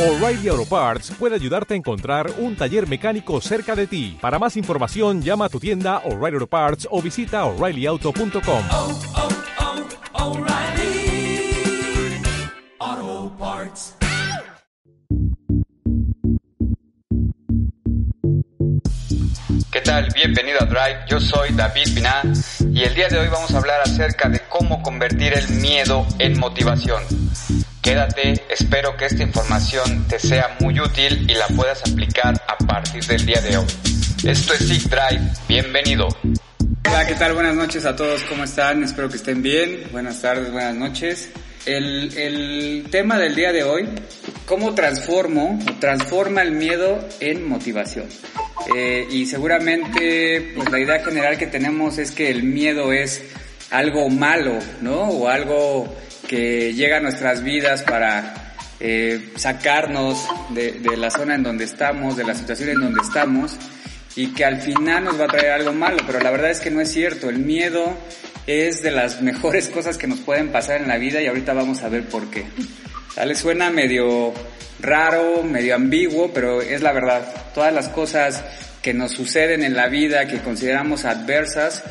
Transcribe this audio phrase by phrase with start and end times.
[0.00, 4.16] O'Reilly Auto Parts puede ayudarte a encontrar un taller mecánico cerca de ti.
[4.18, 8.64] Para más información, llama a tu tienda O'Reilly Auto Parts o visita oreillyauto.com.
[8.70, 8.98] oh,
[12.78, 13.94] oh, Parts.
[19.70, 20.08] ¿Qué tal?
[20.14, 21.00] Bienvenido a Drive.
[21.08, 22.22] Yo soy David Piná
[22.72, 26.38] y el día de hoy vamos a hablar acerca de cómo convertir el miedo en
[26.38, 27.02] motivación.
[27.82, 33.02] Quédate, espero que esta información te sea muy útil y la puedas aplicar a partir
[33.04, 33.66] del día de hoy.
[34.22, 35.22] Esto es Sig Drive.
[35.48, 36.08] Bienvenido.
[36.86, 37.32] Hola, ¿qué tal?
[37.32, 38.84] Buenas noches a todos, ¿cómo están?
[38.84, 39.84] Espero que estén bien.
[39.92, 41.30] Buenas tardes, buenas noches.
[41.64, 43.88] El, el tema del día de hoy,
[44.44, 48.06] ¿cómo transformo o transforma el miedo en motivación?
[48.76, 53.22] Eh, y seguramente pues la idea general que tenemos es que el miedo es
[53.70, 55.00] algo malo, ¿no?
[55.00, 55.94] O algo
[56.30, 62.16] que llega a nuestras vidas para eh, sacarnos de, de la zona en donde estamos,
[62.16, 63.56] de la situación en donde estamos
[64.14, 66.70] y que al final nos va a traer algo malo, pero la verdad es que
[66.70, 67.28] no es cierto.
[67.28, 67.96] El miedo
[68.46, 71.82] es de las mejores cosas que nos pueden pasar en la vida y ahorita vamos
[71.82, 72.44] a ver por qué.
[73.12, 73.34] ¿Sale?
[73.34, 74.32] Suena medio
[74.78, 77.24] raro, medio ambiguo, pero es la verdad.
[77.52, 78.44] Todas las cosas
[78.82, 81.82] que nos suceden en la vida, que consideramos adversas,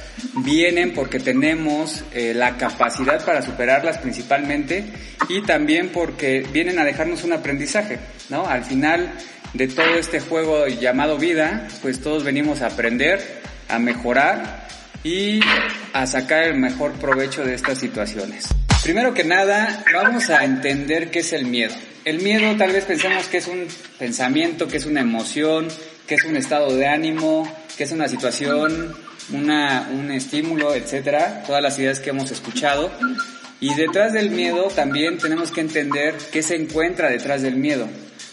[0.44, 4.86] vienen porque tenemos eh, la capacidad para superarlas principalmente
[5.28, 8.48] y también porque vienen a dejarnos un aprendizaje, ¿no?
[8.48, 9.12] Al final
[9.54, 14.67] de todo este juego llamado vida, pues todos venimos a aprender, a mejorar
[15.04, 15.40] y
[15.94, 18.48] a sacar el mejor provecho de estas situaciones.
[18.84, 21.73] Primero que nada, vamos a entender qué es el miedo.
[22.06, 23.67] El miedo tal vez pensamos que es un
[23.98, 25.67] pensamiento, que es una emoción,
[26.09, 28.95] que es un estado de ánimo, que es una situación,
[29.31, 32.91] una, un estímulo, etcétera, todas las ideas que hemos escuchado.
[33.59, 37.87] Y detrás del miedo también tenemos que entender qué se encuentra detrás del miedo.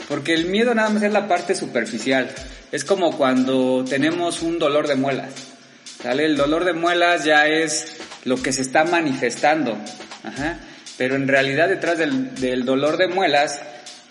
[0.09, 2.31] Porque el miedo nada más es la parte superficial.
[2.73, 5.35] Es como cuando tenemos un dolor de muelas.
[6.03, 6.25] ¿Sale?
[6.25, 9.77] El dolor de muelas ya es lo que se está manifestando.
[10.25, 10.61] Ajá.
[10.97, 13.61] Pero en realidad detrás del, del dolor de muelas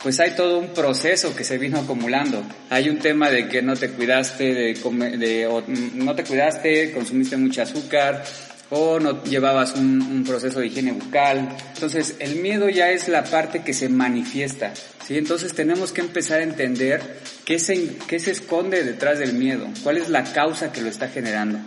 [0.06, 2.44] pues hay todo un proceso que se vino acumulando.
[2.70, 6.92] Hay un tema de que no te cuidaste, de, comer, de o no te cuidaste,
[6.92, 8.24] consumiste mucho azúcar
[8.70, 11.58] o no llevabas un, un, proceso de higiene bucal.
[11.74, 14.76] Entonces el miedo ya es la parte que se manifiesta.
[15.08, 15.18] ¿sí?
[15.18, 17.02] Entonces tenemos que empezar a entender
[17.44, 21.08] qué se, qué se esconde detrás del miedo, cuál es la causa que lo está
[21.08, 21.58] generando.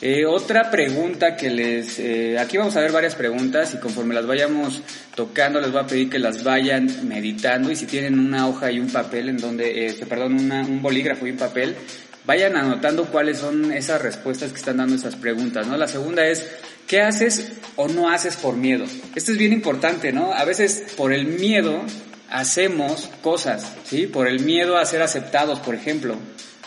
[0.00, 1.98] Eh, otra pregunta que les...
[1.98, 4.80] Eh, aquí vamos a ver varias preguntas y conforme las vayamos
[5.16, 8.78] tocando les voy a pedir que las vayan meditando y si tienen una hoja y
[8.78, 9.86] un papel en donde...
[9.86, 11.74] Este, perdón, una, un bolígrafo y un papel,
[12.26, 15.76] vayan anotando cuáles son esas respuestas que están dando esas preguntas, ¿no?
[15.76, 16.46] La segunda es,
[16.86, 18.84] ¿qué haces o no haces por miedo?
[19.16, 20.32] Esto es bien importante, ¿no?
[20.32, 21.82] A veces por el miedo
[22.30, 24.06] hacemos cosas, ¿sí?
[24.06, 26.16] Por el miedo a ser aceptados, por ejemplo.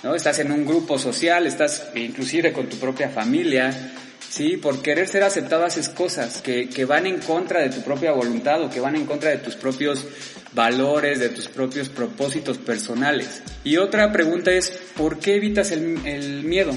[0.03, 0.15] ¿No?
[0.15, 3.93] Estás en un grupo social, estás inclusive con tu propia familia,
[4.29, 4.57] ¿sí?
[4.57, 8.61] Por querer ser aceptado haces cosas que, que van en contra de tu propia voluntad
[8.63, 10.05] o que van en contra de tus propios
[10.53, 13.41] valores, de tus propios propósitos personales.
[13.63, 16.71] Y otra pregunta es, ¿por qué evitas el, el miedo?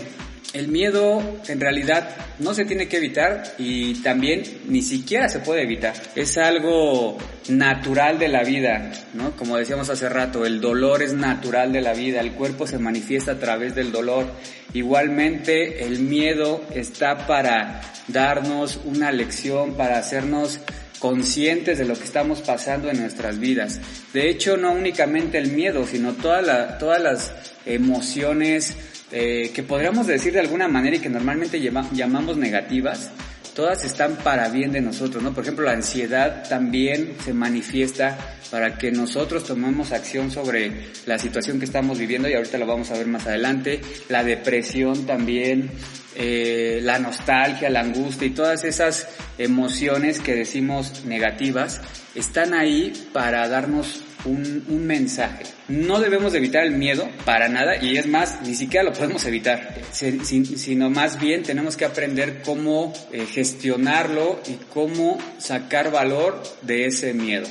[0.54, 5.62] El miedo en realidad no se tiene que evitar y también ni siquiera se puede
[5.62, 5.94] evitar.
[6.14, 9.36] Es algo natural de la vida, ¿no?
[9.36, 13.32] Como decíamos hace rato, el dolor es natural de la vida, el cuerpo se manifiesta
[13.32, 14.26] a través del dolor.
[14.72, 20.60] Igualmente el miedo está para darnos una lección, para hacernos
[21.00, 23.80] conscientes de lo que estamos pasando en nuestras vidas.
[24.12, 27.32] De hecho, no únicamente el miedo, sino todas las
[27.66, 28.76] emociones,
[29.16, 33.10] eh, que podríamos decir de alguna manera y que normalmente llama, llamamos negativas,
[33.54, 35.32] todas están para bien de nosotros, ¿no?
[35.32, 38.18] Por ejemplo, la ansiedad también se manifiesta
[38.50, 40.72] para que nosotros tomemos acción sobre
[41.06, 43.80] la situación que estamos viviendo y ahorita lo vamos a ver más adelante.
[44.08, 45.70] La depresión también,
[46.16, 51.80] eh, la nostalgia, la angustia y todas esas emociones que decimos negativas
[52.14, 55.44] están ahí para darnos un, mensaje.
[55.68, 59.74] No debemos evitar el miedo para nada y es más, ni siquiera lo podemos evitar,
[59.92, 67.12] sino más bien tenemos que aprender cómo eh, gestionarlo y cómo sacar valor de ese
[67.12, 67.46] miedo.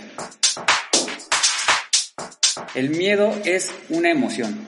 [2.75, 4.65] El miedo es una emoción,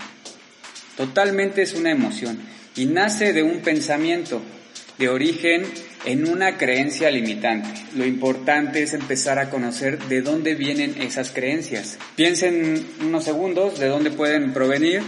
[0.97, 4.41] totalmente es una emoción y nace de un pensamiento
[4.97, 5.63] de origen
[6.05, 7.69] en una creencia limitante.
[7.95, 11.97] Lo importante es empezar a conocer de dónde vienen esas creencias.
[12.15, 15.01] Piensen unos segundos de dónde pueden provenir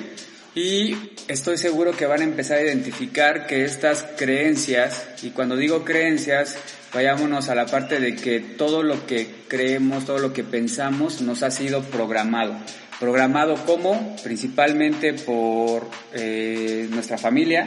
[0.56, 0.96] y
[1.28, 6.58] estoy seguro que van a empezar a identificar que estas creencias, y cuando digo creencias,
[6.94, 11.44] vayámonos a la parte de que todo lo que creemos, todo lo que pensamos nos
[11.44, 12.56] ha sido programado.
[13.00, 17.66] Programado como principalmente por eh, nuestra familia,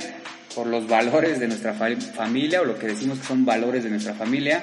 [0.54, 4.14] por los valores de nuestra familia o lo que decimos que son valores de nuestra
[4.14, 4.62] familia,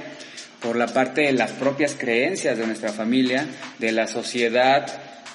[0.62, 3.48] por la parte de las propias creencias de nuestra familia,
[3.80, 4.86] de la sociedad,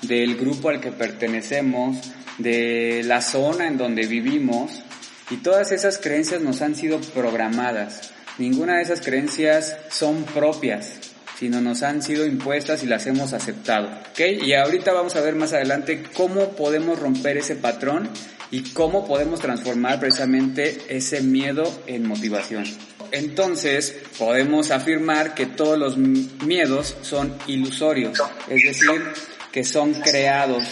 [0.02, 4.82] del grupo al que pertenecemos, de la zona en donde vivimos
[5.30, 8.12] y todas esas creencias nos han sido programadas.
[8.38, 11.11] Ninguna de esas creencias son propias,
[11.42, 13.90] sino nos han sido impuestas y las hemos aceptado.
[14.16, 18.08] Y ahorita vamos a ver más adelante cómo podemos romper ese patrón
[18.52, 22.64] y cómo podemos transformar precisamente ese miedo en motivación.
[23.10, 29.02] Entonces, podemos afirmar que todos los miedos son ilusorios, es decir,
[29.50, 30.62] que son creados,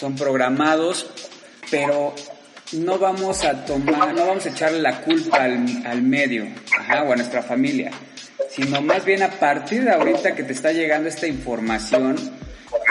[0.00, 1.06] son programados,
[1.70, 2.16] pero
[2.72, 6.48] no vamos a tomar, no vamos a echarle la culpa al, medio
[7.06, 7.92] o a nuestra familia,
[8.54, 12.16] sino más bien a partir de ahorita que te está llegando esta información,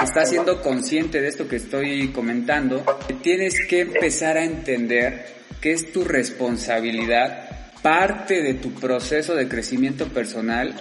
[0.03, 2.83] estás siendo consciente de esto que estoy comentando,
[3.21, 5.25] tienes que empezar a entender
[5.61, 10.75] que es tu responsabilidad, parte de tu proceso de crecimiento personal,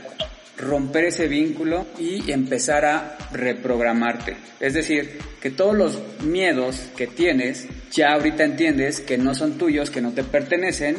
[0.58, 4.36] romper ese vínculo y empezar a reprogramarte.
[4.58, 9.90] Es decir, que todos los miedos que tienes, ya ahorita entiendes que no son tuyos,
[9.90, 10.96] que no te pertenecen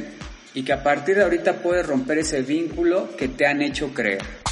[0.54, 4.44] y que a partir de ahorita puedes romper ese vínculo que te han hecho creer.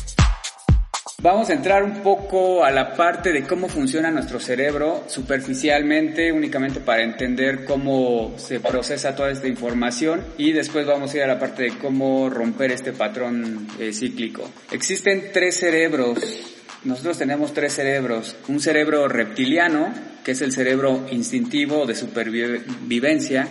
[1.24, 6.80] Vamos a entrar un poco a la parte de cómo funciona nuestro cerebro superficialmente, únicamente
[6.80, 11.38] para entender cómo se procesa toda esta información y después vamos a ir a la
[11.38, 14.50] parte de cómo romper este patrón eh, cíclico.
[14.72, 16.18] Existen tres cerebros.
[16.86, 18.36] Nosotros tenemos tres cerebros.
[18.48, 19.94] Un cerebro reptiliano,
[20.24, 23.48] que es el cerebro instintivo de supervivencia,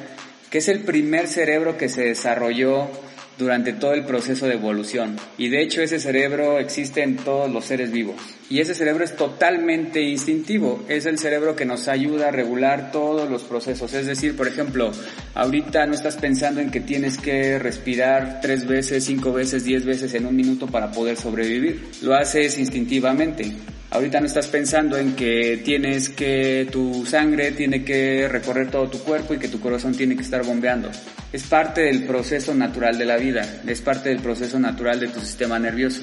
[0.50, 2.88] que es el primer cerebro que se desarrolló
[3.40, 5.16] durante todo el proceso de evolución.
[5.38, 8.16] Y de hecho ese cerebro existe en todos los seres vivos.
[8.50, 10.84] Y ese cerebro es totalmente instintivo.
[10.88, 13.94] Es el cerebro que nos ayuda a regular todos los procesos.
[13.94, 14.92] Es decir, por ejemplo,
[15.34, 20.12] ahorita no estás pensando en que tienes que respirar tres veces, cinco veces, diez veces
[20.14, 21.80] en un minuto para poder sobrevivir.
[22.02, 23.52] Lo haces instintivamente.
[23.92, 29.00] Ahorita no estás pensando en que tienes que tu sangre tiene que recorrer todo tu
[29.00, 30.90] cuerpo y que tu corazón tiene que estar bombeando.
[31.32, 35.18] Es parte del proceso natural de la vida, es parte del proceso natural de tu
[35.18, 36.02] sistema nervioso.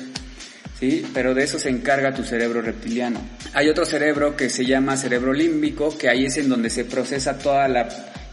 [0.78, 1.04] ¿Sí?
[1.14, 3.20] Pero de eso se encarga tu cerebro reptiliano.
[3.54, 7.40] Hay otro cerebro que se llama cerebro límbico, que ahí es en donde se procesa
[7.40, 7.88] toda la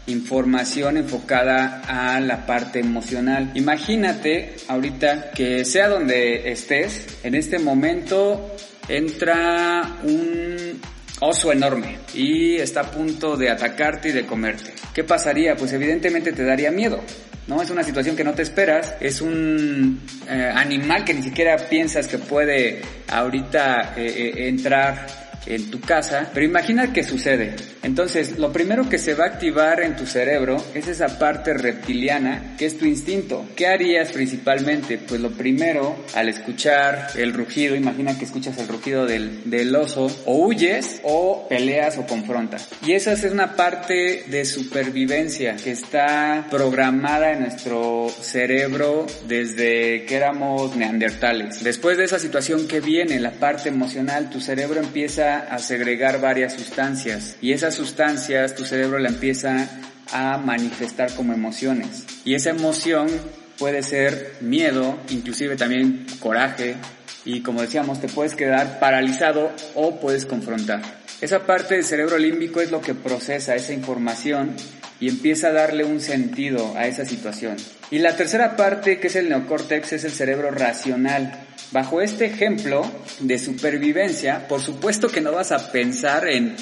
[0.07, 3.51] información enfocada a la parte emocional.
[3.55, 8.55] Imagínate ahorita que sea donde estés, en este momento
[8.87, 10.79] entra un
[11.21, 14.73] oso enorme y está a punto de atacarte y de comerte.
[14.93, 15.55] ¿Qué pasaría?
[15.55, 17.01] Pues evidentemente te daría miedo.
[17.47, 17.61] ¿no?
[17.61, 22.07] Es una situación que no te esperas, es un eh, animal que ni siquiera piensas
[22.07, 25.05] que puede ahorita eh, eh, entrar
[25.45, 27.55] en tu casa, pero imagina que sucede.
[27.83, 32.55] Entonces, lo primero que se va a activar en tu cerebro es esa parte reptiliana
[32.57, 33.45] que es tu instinto.
[33.55, 34.97] ¿Qué harías principalmente?
[34.97, 40.07] Pues lo primero, al escuchar el rugido, imagina que escuchas el rugido del, del oso,
[40.25, 42.67] o huyes o peleas o confrontas.
[42.85, 50.15] Y esa es una parte de supervivencia que está programada en nuestro cerebro desde que
[50.15, 51.63] éramos neandertales.
[51.63, 56.53] Después de esa situación que viene, la parte emocional, tu cerebro empieza a segregar varias
[56.53, 59.69] sustancias y esas sustancias tu cerebro la empieza
[60.11, 62.05] a manifestar como emociones.
[62.23, 63.07] Y esa emoción
[63.57, 66.75] puede ser miedo, inclusive también coraje,
[67.23, 70.81] y como decíamos, te puedes quedar paralizado o puedes confrontar.
[71.21, 74.55] Esa parte del cerebro límbico es lo que procesa esa información
[74.99, 77.57] y empieza a darle un sentido a esa situación.
[77.91, 81.45] Y la tercera parte, que es el neocórtex, es el cerebro racional.
[81.71, 86.55] Bajo este ejemplo de supervivencia, por supuesto que no vas a pensar en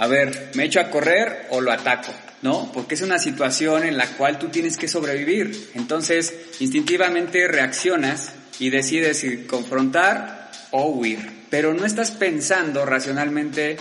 [0.00, 2.12] a ver, ¿me echo a correr o lo ataco?
[2.42, 2.70] ¿No?
[2.72, 5.70] Porque es una situación en la cual tú tienes que sobrevivir.
[5.74, 11.18] Entonces, instintivamente reaccionas y decides si confrontar o huir.
[11.50, 13.76] Pero no estás pensando racionalmente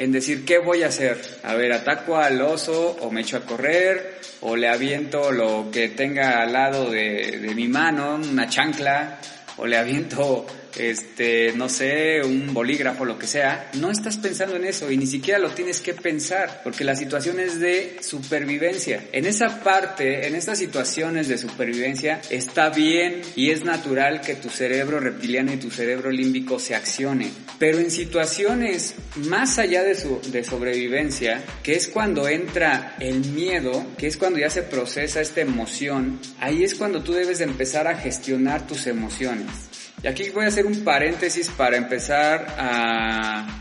[0.00, 1.20] en decir, ¿qué voy a hacer?
[1.42, 5.90] A ver, ataco al oso o me echo a correr o le aviento lo que
[5.90, 9.18] tenga al lado de, de mi mano, una chancla,
[9.58, 14.64] o le aviento este, no sé, un bolígrafo, lo que sea, no estás pensando en
[14.64, 19.04] eso y ni siquiera lo tienes que pensar, porque la situación es de supervivencia.
[19.12, 24.48] En esa parte, en estas situaciones de supervivencia, está bien y es natural que tu
[24.48, 27.32] cerebro reptiliano y tu cerebro límbico se accionen.
[27.58, 33.86] Pero en situaciones más allá de, su, de sobrevivencia, que es cuando entra el miedo,
[33.98, 37.86] que es cuando ya se procesa esta emoción, ahí es cuando tú debes de empezar
[37.86, 39.69] a gestionar tus emociones.
[40.02, 43.56] Y aquí voy a hacer un paréntesis para empezar a,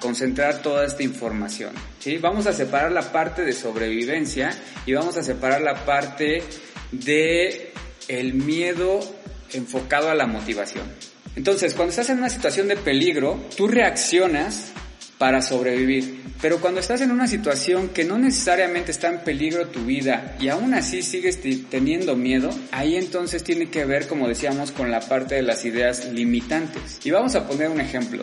[0.00, 1.72] concentrar toda esta información.
[1.98, 2.16] ¿sí?
[2.16, 4.56] Vamos a separar la parte de sobrevivencia
[4.86, 6.42] y vamos a separar la parte
[6.92, 7.72] de
[8.06, 9.00] el miedo
[9.52, 10.86] enfocado a la motivación.
[11.36, 14.72] Entonces, cuando estás en una situación de peligro, tú reaccionas
[15.18, 16.22] para sobrevivir.
[16.40, 20.48] Pero cuando estás en una situación que no necesariamente está en peligro tu vida y
[20.48, 25.34] aún así sigues teniendo miedo, ahí entonces tiene que ver, como decíamos, con la parte
[25.34, 27.00] de las ideas limitantes.
[27.04, 28.22] Y vamos a poner un ejemplo.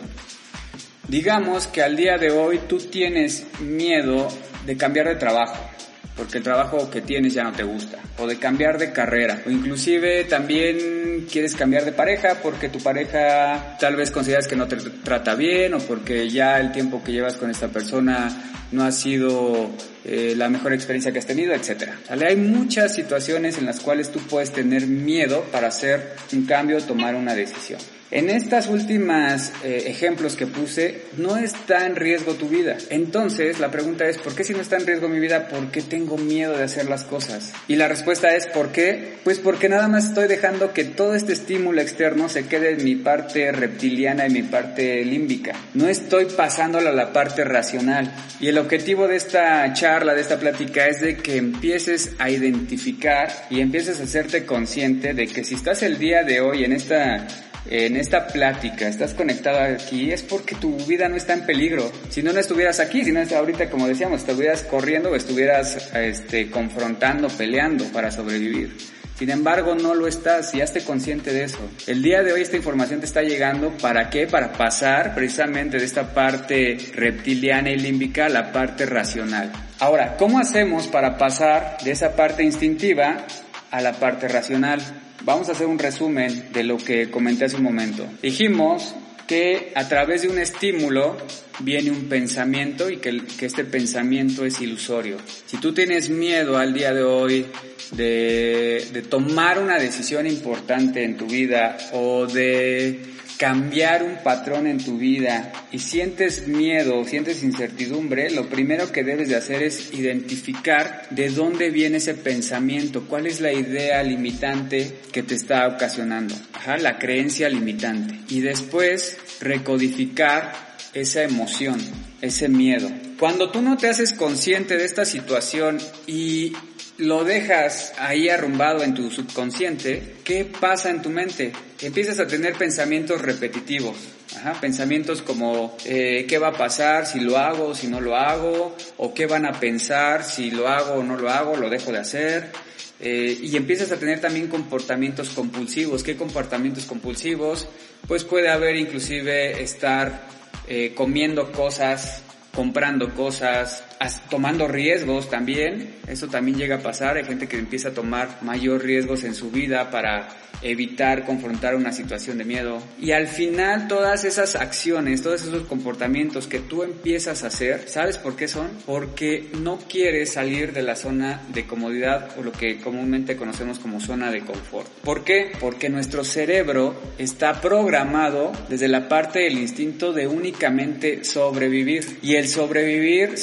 [1.08, 4.28] Digamos que al día de hoy tú tienes miedo
[4.64, 5.75] de cambiar de trabajo
[6.16, 9.50] porque el trabajo que tienes ya no te gusta, o de cambiar de carrera, o
[9.50, 14.76] inclusive también quieres cambiar de pareja porque tu pareja tal vez consideras que no te
[14.76, 18.28] trata bien o porque ya el tiempo que llevas con esta persona
[18.72, 19.70] no ha sido
[20.08, 21.90] eh, la mejor experiencia que has tenido, etc.
[22.08, 22.26] ¿Vale?
[22.26, 27.16] Hay muchas situaciones en las cuales tú puedes tener miedo para hacer un cambio, tomar
[27.16, 27.80] una decisión.
[28.12, 32.76] En estas últimas eh, ejemplos que puse, no está en riesgo tu vida.
[32.88, 35.82] Entonces, la pregunta es, ¿por qué si no está en riesgo mi vida, por qué
[35.82, 37.52] tengo miedo de hacer las cosas?
[37.66, 39.16] Y la respuesta es, ¿por qué?
[39.24, 42.94] Pues porque nada más estoy dejando que todo este estímulo externo se quede en mi
[42.94, 45.54] parte reptiliana y mi parte límbica.
[45.74, 48.14] No estoy pasándolo a la parte racional.
[48.38, 53.46] Y el objetivo de esta charla, de esta plática, es de que empieces a identificar
[53.48, 57.26] y empieces a hacerte consciente de que si estás el día de hoy en esta
[57.68, 61.90] en esta plática, estás conectado aquí, es porque tu vida no está en peligro.
[62.10, 66.48] Si no, no estuvieras aquí, si no ahorita, como decíamos, estuvieras corriendo o estuvieras este,
[66.48, 68.76] confrontando, peleando para sobrevivir.
[69.18, 71.58] Sin embargo, no lo estás y hazte consciente de eso.
[71.86, 74.26] El día de hoy esta información te está llegando, ¿para qué?
[74.26, 79.50] Para pasar precisamente de esta parte reptiliana y límbica a la parte racional.
[79.78, 83.24] Ahora, ¿cómo hacemos para pasar de esa parte instintiva
[83.70, 84.82] a la parte racional?
[85.24, 88.06] Vamos a hacer un resumen de lo que comenté hace un momento.
[88.22, 88.94] Dijimos
[89.26, 91.16] que a través de un estímulo
[91.60, 95.16] viene un pensamiento y que, que, este pensamiento es ilusorio.
[95.46, 97.46] Si tú tienes miedo al día de hoy
[97.92, 103.00] de, de tomar una decisión importante en tu vida o de
[103.38, 109.28] cambiar un patrón en tu vida y sientes miedo, sientes incertidumbre, lo primero que debes
[109.28, 115.22] de hacer es identificar de dónde viene ese pensamiento, cuál es la idea limitante que
[115.22, 116.34] te está ocasionando,
[116.80, 118.18] la creencia limitante.
[118.28, 120.52] Y después recodificar
[120.94, 121.78] esa emoción,
[122.20, 122.90] ese miedo.
[123.18, 126.52] Cuando tú no te haces consciente de esta situación y
[126.98, 131.52] lo dejas ahí arrumbado en tu subconsciente, ¿qué pasa en tu mente?
[131.80, 133.96] Empiezas a tener pensamientos repetitivos.
[134.36, 138.76] Ajá, pensamientos como eh, qué va a pasar si lo hago, si no lo hago,
[138.96, 141.98] o qué van a pensar si lo hago o no lo hago, lo dejo de
[141.98, 142.50] hacer.
[142.98, 146.02] Eh, y empiezas a tener también comportamientos compulsivos.
[146.02, 147.68] ¿Qué comportamientos compulsivos?
[148.08, 150.26] Pues puede haber inclusive estar
[150.66, 152.22] eh, comiendo cosas
[152.56, 153.84] comprando cosas,
[154.30, 155.96] tomando riesgos también.
[156.06, 157.16] Eso también llega a pasar.
[157.16, 160.28] Hay gente que empieza a tomar mayor riesgos en su vida para
[160.62, 162.82] evitar confrontar una situación de miedo.
[163.00, 168.18] Y al final todas esas acciones, todos esos comportamientos que tú empiezas a hacer, ¿sabes
[168.18, 168.68] por qué son?
[168.86, 174.00] Porque no quieres salir de la zona de comodidad o lo que comúnmente conocemos como
[174.00, 174.88] zona de confort.
[175.04, 175.52] ¿Por qué?
[175.60, 182.18] Porque nuestro cerebro está programado desde la parte del instinto de únicamente sobrevivir.
[182.22, 183.38] Y el sobrevivir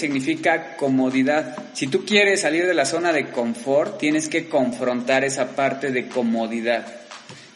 [0.78, 1.58] comodidad.
[1.74, 6.08] Si tú quieres salir de la zona de confort, tienes que confrontar esa parte de
[6.08, 6.86] comodidad.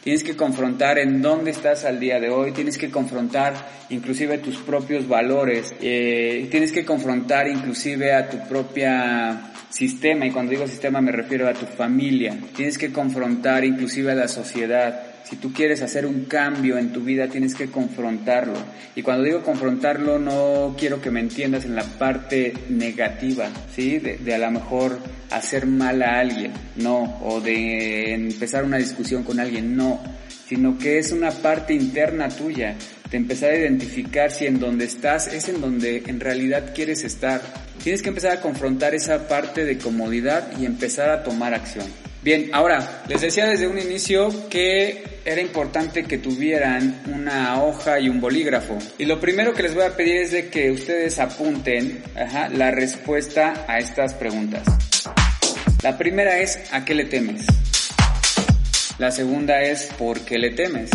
[0.03, 3.53] Tienes que confrontar en dónde estás al día de hoy, tienes que confrontar
[3.89, 10.51] inclusive tus propios valores, eh, tienes que confrontar inclusive a tu propia sistema, y cuando
[10.51, 15.35] digo sistema me refiero a tu familia, tienes que confrontar inclusive a la sociedad, si
[15.35, 18.53] tú quieres hacer un cambio en tu vida, tienes que confrontarlo.
[18.95, 23.99] Y cuando digo confrontarlo, no quiero que me entiendas en la parte negativa, ¿sí?
[23.99, 27.19] De, a lo mejor hacer mal a alguien, no.
[27.23, 29.99] O de empezar una discusión con alguien, no.
[30.47, 32.75] Sino que es una parte interna tuya,
[33.11, 37.41] de empezar a identificar si en donde estás es en donde en realidad quieres estar.
[37.83, 41.85] Tienes que empezar a confrontar esa parte de comodidad y empezar a tomar acción.
[42.27, 48.09] Bien, ahora, les decía desde un inicio que era importante que tuvieran una hoja y
[48.09, 48.77] un bolígrafo.
[48.97, 52.03] Y lo primero que les voy a pedir es de que ustedes apunten
[52.51, 54.67] la respuesta a estas preguntas.
[55.81, 57.45] La primera es ¿a qué le temes?
[58.97, 60.89] La segunda es ¿por qué le temes?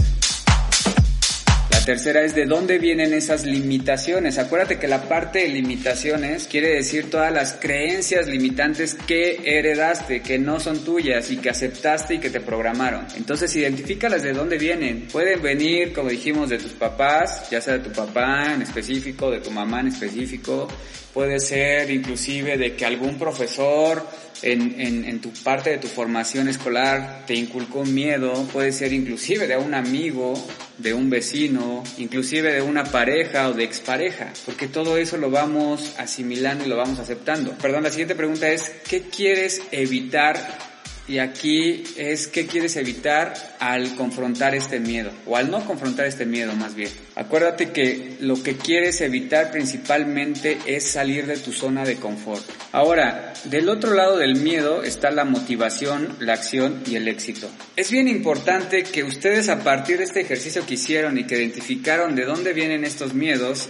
[1.84, 4.38] Tercera es de dónde vienen esas limitaciones.
[4.38, 10.38] Acuérdate que la parte de limitaciones quiere decir todas las creencias limitantes que heredaste, que
[10.38, 13.08] no son tuyas y que aceptaste y que te programaron.
[13.16, 15.08] Entonces identifícalas de dónde vienen.
[15.10, 19.40] Pueden venir, como dijimos, de tus papás, ya sea de tu papá en específico, de
[19.40, 20.68] tu mamá en específico.
[21.12, 24.07] Puede ser inclusive de que algún profesor
[24.42, 29.57] en, en, tu parte de tu formación escolar te inculcó miedo, puede ser inclusive de
[29.57, 30.35] un amigo,
[30.78, 35.95] de un vecino, inclusive de una pareja o de expareja, porque todo eso lo vamos
[35.99, 37.52] asimilando y lo vamos aceptando.
[37.52, 40.72] Perdón, la siguiente pregunta es, ¿qué quieres evitar
[41.09, 46.26] y aquí es qué quieres evitar al confrontar este miedo, o al no confrontar este
[46.26, 46.90] miedo más bien.
[47.16, 52.44] Acuérdate que lo que quieres evitar principalmente es salir de tu zona de confort.
[52.73, 57.50] Ahora, del otro lado del miedo está la motivación, la acción y el éxito.
[57.76, 62.14] Es bien importante que ustedes a partir de este ejercicio que hicieron y que identificaron
[62.14, 63.68] de dónde vienen estos miedos,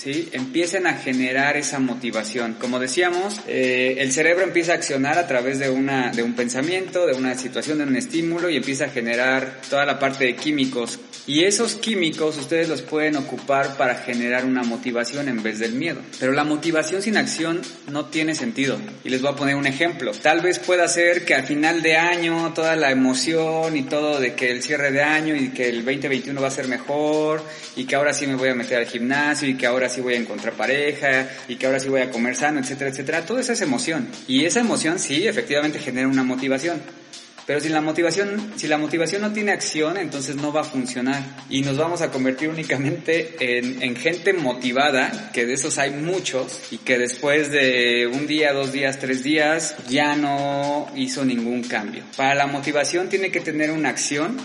[0.00, 0.28] ¿sí?
[0.32, 2.54] empiecen a generar esa motivación.
[2.54, 7.06] Como decíamos, eh, el cerebro empieza a accionar a través de, una, de un pensamiento,
[7.06, 10.98] de una situación, de un estímulo y empieza a generar toda la parte de químicos.
[11.26, 16.00] Y esos químicos ustedes los pueden ocupar para generar una motivación en vez del miedo.
[16.18, 17.60] Pero la motivación sin acción
[17.92, 18.78] no tiene sentido.
[19.04, 20.12] Y les voy a poner un ejemplo.
[20.12, 24.34] Tal vez pueda ser que al final de año toda la emoción y todo de
[24.34, 27.44] que el cierre de año y que el 2021 va a ser mejor
[27.76, 30.14] y que ahora sí me voy a meter al gimnasio y que ahora sí voy
[30.14, 33.26] a encontrar pareja y que ahora sí voy a comer sano, etcétera, etcétera.
[33.26, 34.08] Todo eso es emoción.
[34.26, 36.80] Y esa emoción sí, efectivamente genera una motivación.
[37.46, 41.20] Pero si la motivación, si la motivación no tiene acción, entonces no va a funcionar.
[41.48, 46.60] Y nos vamos a convertir únicamente en, en, gente motivada, que de esos hay muchos,
[46.70, 52.04] y que después de un día, dos días, tres días, ya no hizo ningún cambio.
[52.16, 54.36] Para la motivación tiene que tener una acción,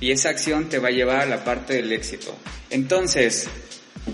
[0.00, 2.36] y esa acción te va a llevar a la parte del éxito.
[2.70, 3.48] Entonces,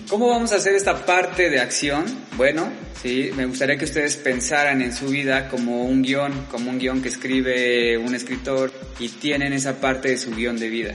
[0.08, 2.04] ¿Cómo vamos a hacer esta parte de acción?
[2.36, 2.70] Bueno,
[3.02, 7.02] sí, me gustaría que ustedes pensaran en su vida como un guion, como un guion
[7.02, 10.94] que escribe un escritor y tienen esa parte de su guion de vida.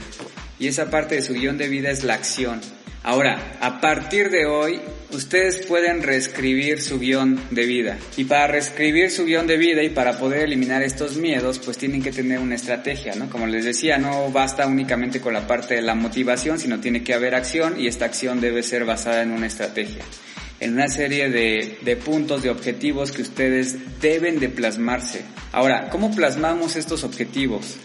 [0.59, 2.61] Y esa parte de su guion de vida es la acción.
[3.01, 7.97] Ahora, a partir de hoy, ustedes pueden reescribir su guion de vida.
[8.17, 12.03] Y para reescribir su guion de vida y para poder eliminar estos miedos, pues tienen
[12.03, 13.29] que tener una estrategia, ¿no?
[13.29, 17.13] Como les decía, no basta únicamente con la parte de la motivación, sino tiene que
[17.13, 20.03] haber acción y esta acción debe ser basada en una estrategia
[20.59, 25.21] en una serie de, de, puntos, de objetivos que ustedes deben de plasmarse.
[25.53, 27.77] Ahora, ¿cómo plasmamos estos objetivos?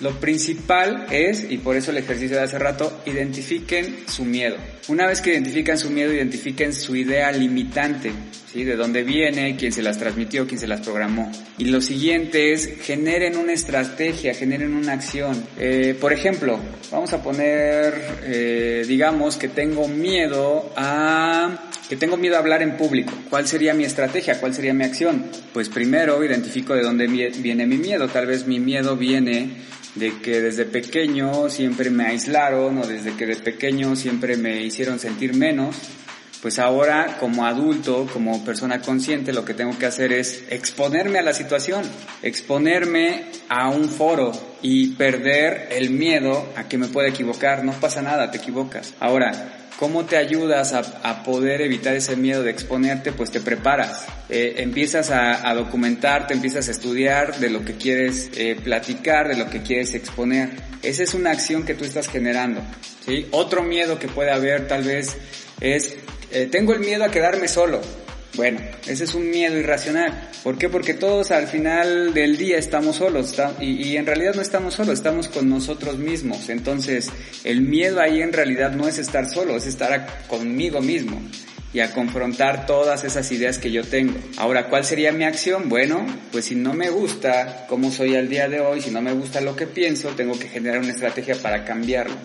[0.00, 4.56] Lo principal es, y por eso el ejercicio de hace rato, identifiquen su miedo.
[4.88, 8.10] Una vez que identifican su miedo, identifiquen su idea limitante,
[8.50, 8.64] ¿sí?
[8.64, 11.30] De dónde viene, quién se las transmitió, quién se las programó.
[11.58, 15.44] Y lo siguiente es, generen una estrategia, generen una acción.
[15.58, 16.58] Eh, por ejemplo,
[16.90, 22.76] vamos a poner, eh, digamos que tengo miedo a que tengo miedo a hablar en
[22.76, 23.12] público.
[23.28, 24.38] ¿Cuál sería mi estrategia?
[24.38, 25.24] ¿Cuál sería mi acción?
[25.52, 28.06] Pues primero identifico de dónde viene mi miedo.
[28.06, 29.56] Tal vez mi miedo viene
[29.94, 34.98] de que desde pequeño siempre me aislaron o desde que de pequeño siempre me hicieron
[34.98, 35.76] sentir menos.
[36.42, 41.22] Pues ahora como adulto, como persona consciente, lo que tengo que hacer es exponerme a
[41.22, 41.82] la situación,
[42.22, 47.62] exponerme a un foro y perder el miedo a que me pueda equivocar.
[47.62, 48.94] No pasa nada, te equivocas.
[49.00, 53.12] Ahora, ¿Cómo te ayudas a, a, poder evitar ese miedo de exponerte?
[53.12, 58.30] Pues te preparas, eh, empiezas a, a, documentarte, empiezas a estudiar de lo que quieres
[58.36, 60.50] eh, platicar, de lo que quieres exponer.
[60.82, 62.60] Esa es una acción que tú estás generando.
[63.06, 63.26] ¿sí?
[63.30, 65.16] Otro miedo que puede haber tal vez
[65.62, 65.96] es,
[66.30, 67.80] eh, tengo el miedo a quedarme solo.
[68.34, 70.30] Bueno, ese es un miedo irracional.
[70.44, 70.68] ¿Por qué?
[70.68, 74.94] Porque todos al final del día estamos solos y, y, en realidad no estamos solos,
[74.94, 76.48] estamos con nosotros mismos.
[76.48, 77.10] Entonces,
[77.42, 81.20] el miedo ahí en realidad no es estar solo, es estar conmigo mismo
[81.72, 84.18] y a confrontar todas esas ideas que yo tengo.
[84.36, 85.68] Ahora, ¿cuál sería mi acción?
[85.68, 89.12] Bueno, pues si no me gusta cómo soy al día de hoy, si no me
[89.12, 92.16] gusta lo que pienso, tengo que generar una estrategia para cambiarlo.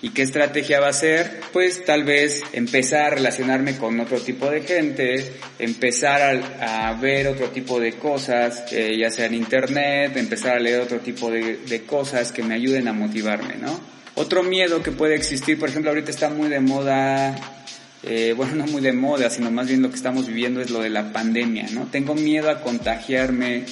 [0.00, 1.40] ¿Y qué estrategia va a ser?
[1.52, 6.20] Pues tal vez empezar a relacionarme con otro tipo de gente, empezar
[6.60, 10.80] a, a ver otro tipo de cosas, eh, ya sea en internet, empezar a leer
[10.80, 13.80] otro tipo de, de cosas que me ayuden a motivarme, ¿no?
[14.16, 17.63] Otro miedo que puede existir, por ejemplo, ahorita está muy de moda
[18.06, 20.80] eh, bueno, no muy de moda, sino más bien lo que estamos viviendo es lo
[20.80, 21.86] de la pandemia, ¿no?
[21.90, 23.64] Tengo miedo a contagiarme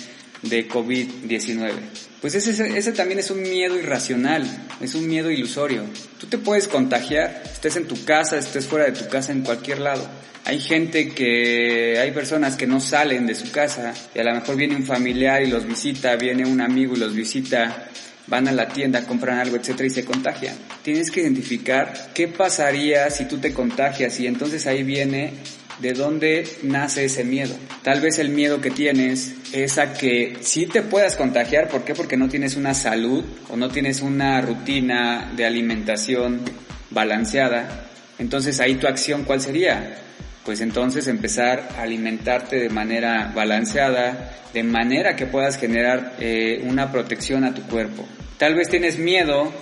[0.43, 1.73] de COVID-19.
[2.21, 4.47] Pues ese, ese también es un miedo irracional,
[4.81, 5.85] es un miedo ilusorio.
[6.19, 9.81] Tú te puedes contagiar, estés en tu casa, estés fuera de tu casa, en cualquier
[9.81, 10.09] lado.
[10.45, 14.57] Hay gente que, hay personas que no salen de su casa y a lo mejor
[14.57, 17.89] viene un familiar y los visita, viene un amigo y los visita,
[18.27, 20.55] van a la tienda, compran algo, etcétera, y se contagian.
[20.83, 25.35] Tienes que identificar qué pasaría si tú te contagias y entonces ahí viene
[25.81, 27.55] de dónde nace ese miedo.
[27.83, 31.95] Tal vez el miedo que tienes es a que sí te puedas contagiar, ¿por qué?
[31.95, 36.41] Porque no tienes una salud o no tienes una rutina de alimentación
[36.91, 37.89] balanceada.
[38.19, 39.99] Entonces ahí tu acción, ¿cuál sería?
[40.45, 46.91] Pues entonces empezar a alimentarte de manera balanceada, de manera que puedas generar eh, una
[46.91, 48.05] protección a tu cuerpo.
[48.39, 49.53] Tal vez tienes miedo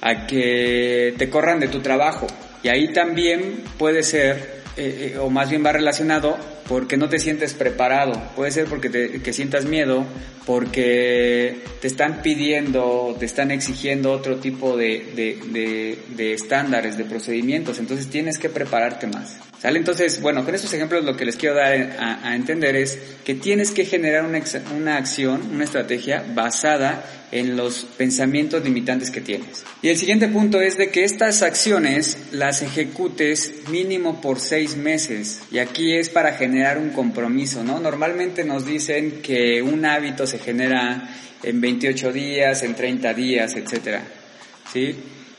[0.00, 2.28] a que te corran de tu trabajo
[2.62, 7.18] y ahí también puede ser eh, eh, o más bien va relacionado porque no te
[7.18, 8.12] sientes preparado.
[8.36, 10.04] Puede ser porque te, que sientas miedo,
[10.46, 17.04] porque te están pidiendo, te están exigiendo otro tipo de, de, de, de estándares, de
[17.04, 17.80] procedimientos.
[17.80, 19.47] Entonces tienes que prepararte más.
[19.60, 19.80] ¿Sale?
[19.80, 23.72] Entonces, bueno, con estos ejemplos lo que les quiero dar a, entender es que tienes
[23.72, 24.40] que generar una,
[24.76, 29.64] una acción, una estrategia basada en los pensamientos limitantes que tienes.
[29.82, 35.40] Y el siguiente punto es de que estas acciones las ejecutes mínimo por seis meses.
[35.50, 37.80] Y aquí es para generar un compromiso, ¿no?
[37.80, 41.08] Normalmente nos dicen que un hábito se genera
[41.42, 44.02] en 28 días, en 30 días, etcétera.
[44.72, 44.94] ¿Sí?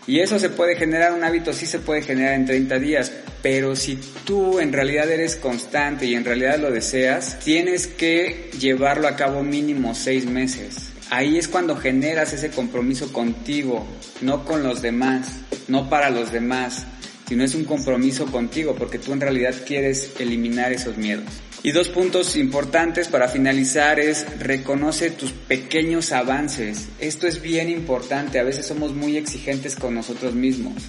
[0.07, 3.75] Y eso se puede generar, un hábito sí se puede generar en 30 días, pero
[3.75, 9.15] si tú en realidad eres constante y en realidad lo deseas, tienes que llevarlo a
[9.15, 10.89] cabo mínimo 6 meses.
[11.11, 13.85] Ahí es cuando generas ese compromiso contigo,
[14.21, 15.27] no con los demás,
[15.67, 16.85] no para los demás,
[17.27, 21.25] sino es un compromiso contigo porque tú en realidad quieres eliminar esos miedos.
[21.61, 26.87] Y dos puntos importantes para finalizar es reconoce tus pequeños avances.
[26.99, 30.83] Esto es bien importante, a veces somos muy exigentes con nosotros mismos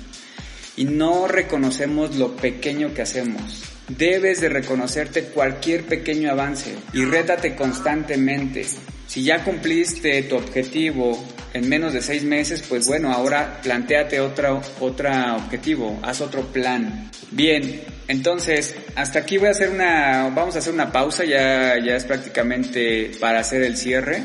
[0.76, 3.64] y no reconocemos lo pequeño que hacemos.
[3.88, 8.64] Debes de reconocerte cualquier pequeño avance y rétate constantemente.
[9.06, 14.62] Si ya cumpliste tu objetivo en menos de seis meses, pues bueno, ahora planteate otro,
[14.78, 17.10] otro objetivo, haz otro plan.
[17.32, 21.94] Bien, entonces, hasta aquí voy a hacer una, vamos a hacer una pausa, ya, ya
[21.94, 24.24] es prácticamente para hacer el cierre.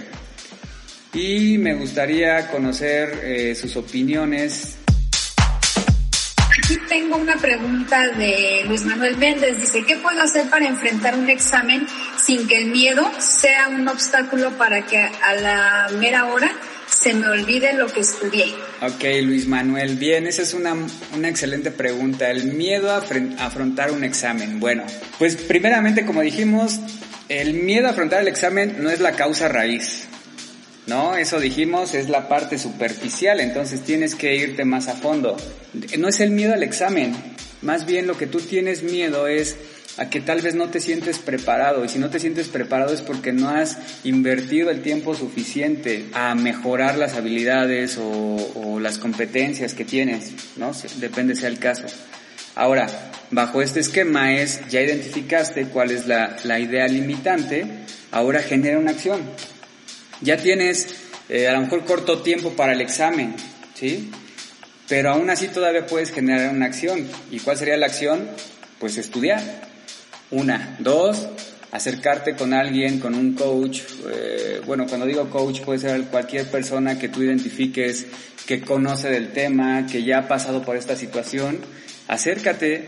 [1.14, 4.78] Y me gustaría conocer eh, sus opiniones
[6.66, 9.60] Aquí tengo una pregunta de Luis Manuel Méndez.
[9.60, 11.86] Dice, ¿qué puedo hacer para enfrentar un examen
[12.18, 16.50] sin que el miedo sea un obstáculo para que a la mera hora
[17.06, 18.46] se me olvide lo que estudié?
[18.82, 20.76] Ok, Luis Manuel, bien, esa es una,
[21.14, 22.32] una excelente pregunta.
[22.32, 24.60] El miedo a, afrontar un examen.
[24.60, 24.84] Bueno,
[25.20, 26.80] pues primeramente, como dijimos,
[27.30, 30.08] el miedo a afrontar el examen no es la causa raíz.
[30.88, 31.16] ¿no?
[31.16, 35.38] Eso dijimos es la parte superficial, entonces tienes que irte más a fondo.
[36.00, 37.16] No es el miedo al examen,
[37.62, 39.56] más bien lo que tú tienes miedo es
[39.98, 43.02] a que tal vez no te sientes preparado y si no te sientes preparado es
[43.02, 49.86] porque no has invertido el tiempo suficiente a mejorar las habilidades o, las competencias que
[49.86, 50.72] tienes, ¿no?
[50.98, 51.86] Depende sea el caso.
[52.54, 52.88] Ahora,
[53.32, 57.66] bajo este esquema es, ya identificaste cuál es la, la idea limitante,
[58.12, 59.22] ahora genera una acción
[60.22, 60.88] ya tienes
[61.30, 63.36] eh, a lo mejor corto tiempo para el examen,
[63.74, 64.12] ¿sí?
[64.88, 67.08] Pero aún así todavía puedes generar una acción.
[67.32, 68.30] ¿Y cuál sería la acción?
[68.80, 69.42] Pues estudiar.
[70.32, 70.78] Una.
[70.80, 71.28] Dos,
[71.72, 73.82] acercarte con alguien, con un coach.
[74.12, 78.08] Eh, bueno, cuando digo coach puede ser cualquier persona que tú identifiques
[78.46, 81.60] que conoce del tema, que ya ha pasado por esta situación.
[82.08, 82.86] Acércate,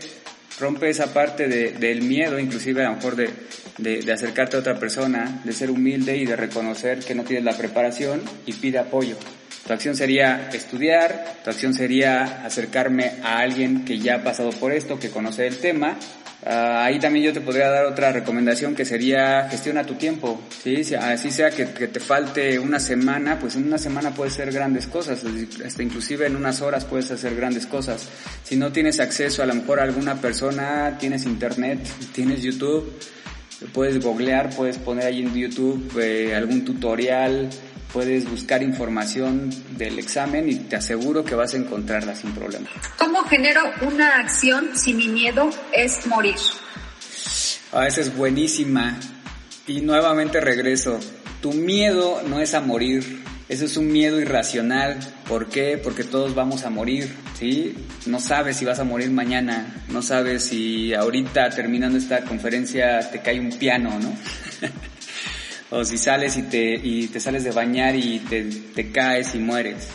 [0.58, 3.30] rompe esa parte de, del miedo, inclusive a lo mejor de,
[3.78, 7.44] de, de, acercarte a otra persona, de ser humilde y de reconocer que no tienes
[7.44, 9.16] la preparación y pide apoyo.
[9.68, 14.72] Tu acción sería estudiar, tu acción sería acercarme a alguien que ya ha pasado por
[14.72, 15.98] esto, que conoce el tema.
[16.40, 20.84] Uh, ahí también yo te podría dar otra recomendación que sería gestiona tu tiempo, ¿sí?
[20.84, 24.52] Si, así sea que, que, te falte una semana, pues en una semana puedes hacer
[24.52, 25.22] grandes cosas,
[25.62, 28.08] hasta inclusive en unas horas puedes hacer grandes cosas.
[28.44, 31.80] Si no tienes acceso a lo mejor a alguna persona, tienes internet,
[32.14, 32.90] tienes YouTube,
[33.74, 37.50] puedes googlear, puedes poner ahí en YouTube eh, algún tutorial,
[37.92, 42.68] puedes buscar información del examen y te aseguro que vas a encontrarla sin problema.
[42.98, 46.36] ¿Cómo genero una acción si mi miedo es morir?
[47.72, 48.98] Ah, esa es buenísima.
[49.66, 50.98] Y nuevamente regreso.
[51.42, 53.22] Tu miedo no es a morir.
[53.48, 54.98] Eso es un miedo irracional.
[55.26, 55.78] ¿Por qué?
[55.82, 57.74] Porque todos vamos a morir, ¿sí?
[58.06, 59.84] No sabes si vas a morir mañana.
[59.88, 64.16] No sabes si ahorita terminando esta conferencia te cae un piano, ¿no?
[65.70, 69.38] o si sales y te, y te sales de bañar y te, te caes y
[69.38, 69.88] mueres.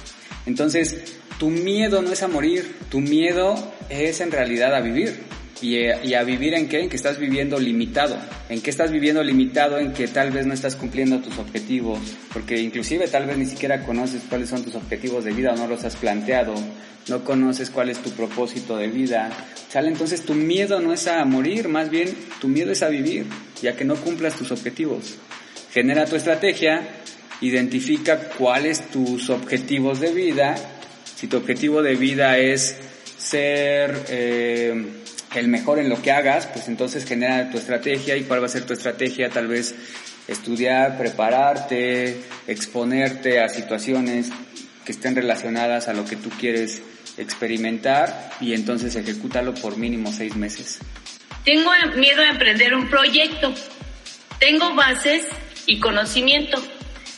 [0.45, 3.55] Entonces, tu miedo no es a morir, tu miedo
[3.89, 5.33] es en realidad a vivir.
[5.62, 6.81] ¿Y, y a vivir en qué?
[6.81, 8.17] En que estás viviendo limitado.
[8.49, 9.79] ¿En qué estás viviendo limitado?
[9.79, 11.99] En que tal vez no estás cumpliendo tus objetivos.
[12.33, 15.67] Porque inclusive tal vez ni siquiera conoces cuáles son tus objetivos de vida o no
[15.67, 16.53] los has planteado.
[17.07, 19.29] No conoces cuál es tu propósito de vida.
[19.69, 23.25] Sale entonces tu miedo no es a morir, más bien tu miedo es a vivir,
[23.62, 25.15] ya que no cumplas tus objetivos.
[25.73, 26.88] Genera tu estrategia,
[27.41, 30.55] identifica cuáles tus objetivos de vida.
[31.15, 32.77] Si tu objetivo de vida es
[33.17, 34.86] ser eh,
[35.33, 38.49] el mejor en lo que hagas, pues entonces genera tu estrategia y cuál va a
[38.49, 39.73] ser tu estrategia, tal vez
[40.27, 44.29] estudiar, prepararte, exponerte a situaciones
[44.86, 46.83] que estén relacionadas a lo que tú quieres
[47.17, 50.79] experimentar y entonces ejecútalo por mínimo seis meses.
[51.43, 53.53] Tengo miedo a emprender un proyecto.
[54.39, 55.23] Tengo bases
[55.65, 56.62] y conocimiento,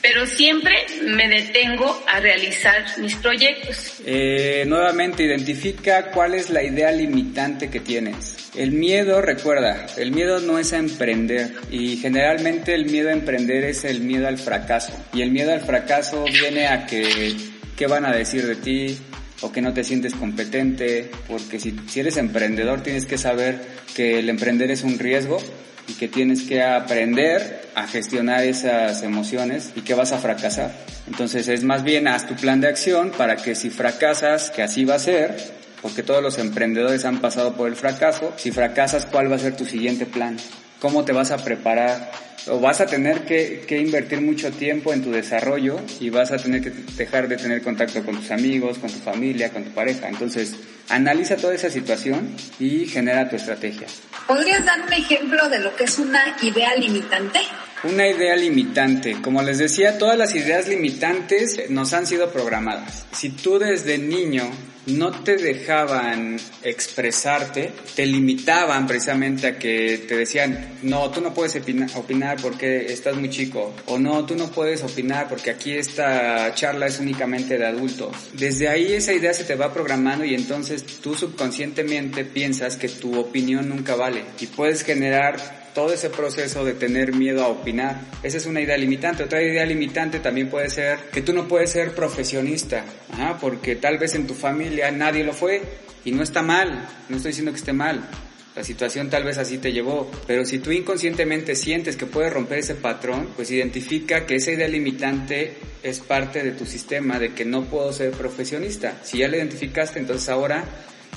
[0.01, 3.93] pero siempre me detengo a realizar mis proyectos.
[4.05, 8.51] Eh, nuevamente, identifica cuál es la idea limitante que tienes.
[8.55, 13.63] El miedo, recuerda, el miedo no es a emprender y generalmente el miedo a emprender
[13.63, 14.93] es el miedo al fracaso.
[15.13, 17.35] Y el miedo al fracaso viene a que,
[17.75, 18.97] ¿qué van a decir de ti?
[19.41, 23.59] o que no te sientes competente, porque si, si eres emprendedor tienes que saber
[23.93, 25.37] que el emprender es un riesgo
[25.87, 30.71] y que tienes que aprender a gestionar esas emociones y que vas a fracasar.
[31.07, 34.85] Entonces es más bien haz tu plan de acción para que si fracasas, que así
[34.85, 35.35] va a ser,
[35.81, 39.55] porque todos los emprendedores han pasado por el fracaso, si fracasas, ¿cuál va a ser
[39.55, 40.37] tu siguiente plan?
[40.79, 42.11] ¿Cómo te vas a preparar?
[42.47, 46.37] O vas a tener que, que invertir mucho tiempo en tu desarrollo y vas a
[46.37, 50.07] tener que dejar de tener contacto con tus amigos, con tu familia, con tu pareja.
[50.09, 50.53] Entonces,
[50.89, 53.87] analiza toda esa situación y genera tu estrategia.
[54.27, 57.39] ¿Podrías dar un ejemplo de lo que es una idea limitante?
[57.83, 59.21] Una idea limitante.
[59.21, 63.05] Como les decía, todas las ideas limitantes nos han sido programadas.
[63.11, 64.49] Si tú desde niño
[64.87, 71.55] no te dejaban expresarte, te limitaban precisamente a que te decían, no, tú no puedes
[71.55, 76.53] opina- opinar porque estás muy chico, o no, tú no puedes opinar porque aquí esta
[76.53, 78.15] charla es únicamente de adultos.
[78.33, 83.19] Desde ahí esa idea se te va programando y entonces tú subconscientemente piensas que tu
[83.19, 87.99] opinión nunca vale y puedes generar todo ese proceso de tener miedo a opinar.
[88.23, 89.23] Esa es una idea limitante.
[89.23, 93.97] Otra idea limitante también puede ser que tú no puedes ser profesionista, ajá, porque tal
[93.97, 95.61] vez en tu familia nadie lo fue
[96.05, 98.09] y no está mal, no estoy diciendo que esté mal.
[98.55, 102.59] La situación tal vez así te llevó, pero si tú inconscientemente sientes que puedes romper
[102.59, 107.43] ese patrón, pues identifica que esa idea limitante es parte de tu sistema de que
[107.43, 109.01] no puedo ser profesionista.
[109.03, 110.63] Si ya lo identificaste, entonces ahora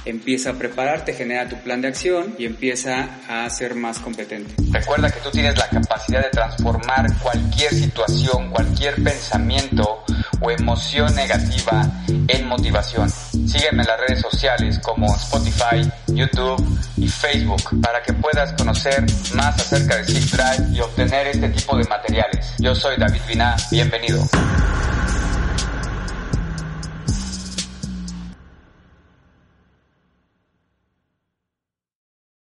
[0.04, 4.54] empieza a prepararte, genera tu plan de acción y empieza a ser más competente.
[4.70, 10.04] Recuerda que tú tienes la capacidad de transformar cualquier situación, cualquier pensamiento
[10.40, 13.10] o emoción negativa en motivación.
[13.10, 16.62] Sígueme en las redes sociales como Spotify, YouTube
[16.96, 21.76] y Facebook para que puedas conocer más acerca de Zip Drive y obtener este tipo
[21.76, 22.52] de materiales.
[22.58, 24.28] Yo soy David Vina, bienvenido.